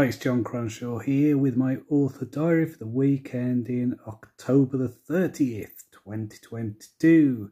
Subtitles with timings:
[0.00, 4.88] Hi, it's John Cronshaw here with my author diary for the weekend in October the
[4.88, 7.50] 30th, 2022.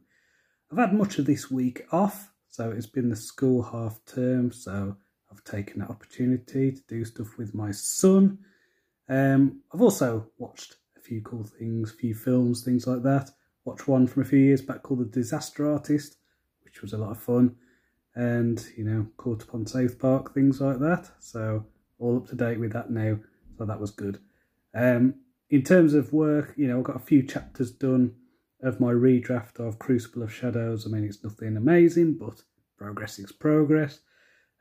[0.71, 4.97] I've had much of this week off, so it's been the school half term, so
[5.31, 8.39] I've taken the opportunity to do stuff with my son.
[9.07, 13.29] Um, I've also watched a few cool things, a few films, things like that.
[13.63, 16.17] Watched one from a few years back called The Disaster Artist,
[16.63, 17.57] which was a lot of fun,
[18.15, 21.11] and you know, caught up on South Park, things like that.
[21.19, 21.67] So
[21.99, 23.19] all up to date with that now,
[23.57, 24.19] so that was good.
[24.73, 25.15] Um,
[25.49, 28.15] in terms of work, you know, I've got a few chapters done
[28.61, 30.85] of my redraft of Crucible of Shadows.
[30.85, 32.41] I mean, it's nothing amazing, but
[32.77, 33.99] progress is progress.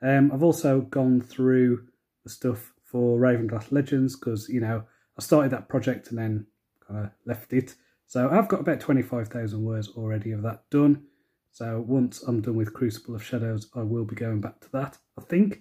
[0.01, 1.87] Um, I've also gone through
[2.25, 4.85] the stuff for Ravenglass Legends because, you know,
[5.19, 6.47] I started that project and then
[6.87, 7.75] kind of left it.
[8.07, 11.05] So I've got about 25,000 words already of that done.
[11.51, 14.97] So once I'm done with Crucible of Shadows, I will be going back to that,
[15.19, 15.61] I think.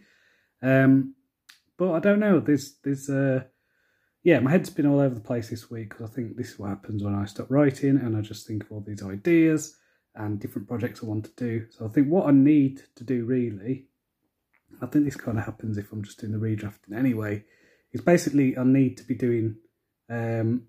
[0.62, 1.16] Um,
[1.78, 2.40] but I don't know.
[2.40, 3.44] There's there's uh
[4.24, 6.60] yeah, my head's been all over the place this week because I think this is
[6.60, 9.78] what happens when I stop writing and I just think of all these ideas
[10.16, 11.68] and different projects I want to do.
[11.70, 13.86] So I think what I need to do really,
[14.82, 17.46] I think this kind of happens if I'm just doing the redrafting anyway,
[17.94, 19.58] is basically I need to be doing
[20.10, 20.64] um,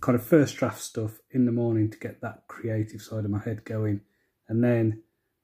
[0.00, 3.40] kind of first draft stuff in the morning to get that creative side of my
[3.40, 4.00] head going.
[4.48, 5.02] And then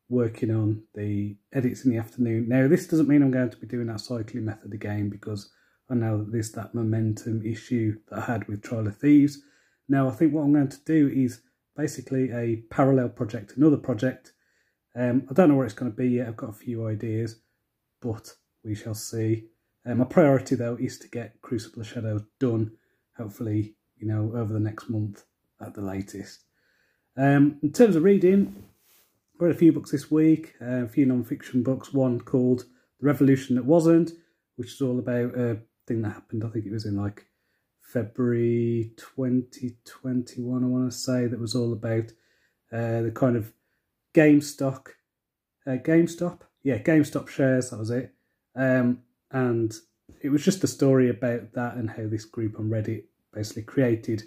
[0.08, 2.48] working on the edits in the afternoon.
[2.48, 5.50] Now, this doesn't mean I'm going to be doing that cycling method again because
[5.91, 9.42] I know that there's that momentum issue that I had with Trial of Thieves.
[9.88, 11.41] Now, I think what I'm going to do is
[11.77, 14.33] basically a parallel project, another project.
[14.96, 16.28] Um, I don't know where it's going to be yet.
[16.28, 17.41] I've got a few ideas,
[18.00, 19.46] but we shall see.
[19.86, 22.72] Um, my priority, though, is to get Crucible of Shadows done,
[23.16, 25.24] hopefully, you know, over the next month
[25.61, 26.44] at the latest.
[27.16, 28.64] Um, in terms of reading,
[29.38, 31.92] read a few books this week, uh, a few non-fiction books.
[31.92, 32.64] One called
[33.00, 34.12] The Revolution That Wasn't,
[34.56, 36.45] which is all about a thing that happened.
[36.45, 37.27] I think it was in like
[37.80, 42.12] February 2021, I want to say, that was all about
[42.73, 43.52] uh, the kind of
[44.14, 44.86] GameStop,
[45.67, 48.14] uh, GameStop, yeah, GameStop shares, that was it.
[48.56, 49.74] Um, and
[50.23, 54.23] it was just a story about that and how this group on Reddit basically created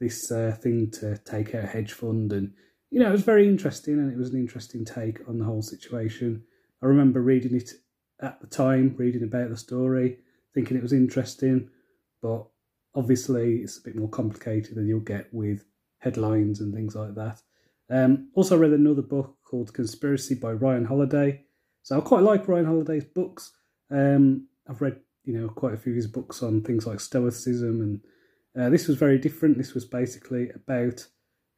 [0.00, 2.54] this uh, thing to take out a hedge fund and
[2.90, 5.62] you know, it was very interesting and it was an interesting take on the whole
[5.62, 6.42] situation.
[6.82, 7.70] I remember reading it
[8.20, 10.18] at the time, reading about the story,
[10.54, 11.70] thinking it was interesting,
[12.20, 12.46] but
[12.94, 15.64] obviously it's a bit more complicated than you'll get with
[15.98, 17.40] headlines and things like that.
[17.90, 21.44] Um, also read another book called Conspiracy by Ryan Holiday.
[21.82, 23.52] So I quite like Ryan Holiday's books.
[23.90, 27.80] Um, I've read, you know, quite a few of his books on things like Stoicism,
[27.80, 28.00] and
[28.58, 29.58] uh, this was very different.
[29.58, 31.06] This was basically about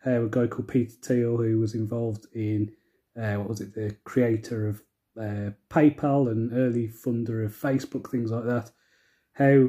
[0.04, 2.72] a guy called Peter Thiel who was involved in
[3.20, 4.82] uh, what was it, the creator of
[5.18, 8.70] uh, PayPal and early funder of Facebook, things like that.
[9.34, 9.68] How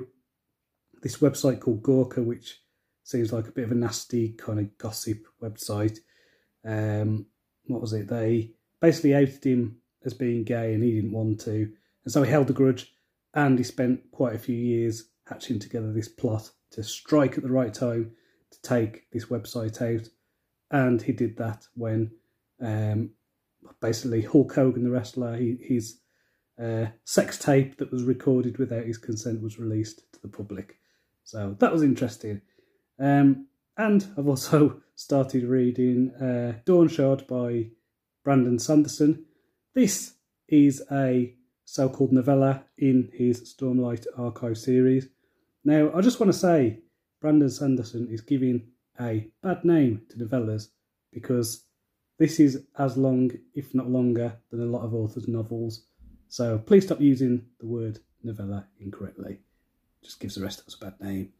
[1.01, 2.61] this website called Gawker, which
[3.03, 5.99] seems like a bit of a nasty kind of gossip website.
[6.65, 7.25] Um,
[7.65, 8.07] what was it?
[8.07, 11.69] They basically outed him as being gay and he didn't want to.
[12.03, 12.93] And so he held a grudge
[13.33, 17.51] and he spent quite a few years hatching together this plot to strike at the
[17.51, 18.11] right time
[18.51, 20.07] to take this website out
[20.73, 22.11] and he did that when
[22.59, 23.11] um,
[23.79, 25.99] basically Hulk Hogan, the wrestler, he, his
[26.61, 30.77] uh, sex tape that was recorded without his consent was released to the public.
[31.23, 32.41] So that was interesting.
[32.99, 33.47] Um,
[33.77, 37.69] and I've also started reading uh, Dawnshard by
[38.23, 39.25] Brandon Sanderson.
[39.75, 40.15] This
[40.47, 41.35] is a
[41.65, 45.07] so called novella in his Stormlight Archive series.
[45.63, 46.79] Now, I just want to say,
[47.21, 50.69] Brandon Sanderson is giving a bad name to novellas
[51.11, 51.65] because
[52.17, 55.85] this is as long, if not longer, than a lot of authors' novels.
[56.27, 59.39] So please stop using the word novella incorrectly.
[60.03, 61.33] Just gives the rest of us a bad name.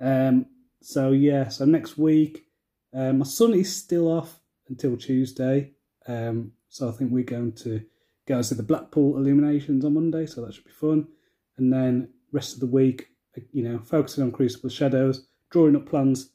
[0.00, 0.46] Um,
[0.80, 2.46] so yeah, so next week,
[2.92, 5.72] um, my son is still off until Tuesday.
[6.06, 7.84] Um, so I think we're going to
[8.26, 11.08] go and see the Blackpool Illuminations on Monday, so that should be fun.
[11.56, 13.08] And then rest of the week,
[13.52, 16.30] you know, focusing on Crucible Shadows, drawing up plans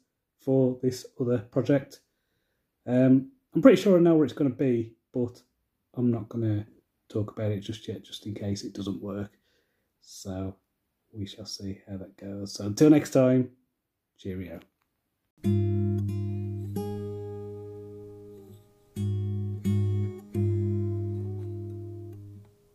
[0.45, 2.01] for this other project.
[2.85, 5.41] Um, I'm pretty sure I know where it's going to be, but
[5.97, 6.65] I'm not going to
[7.09, 9.31] talk about it just yet, just in case it doesn't work.
[10.01, 10.55] So
[11.11, 12.53] we shall see how that goes.
[12.53, 13.49] So until next time,
[14.17, 14.59] cheerio.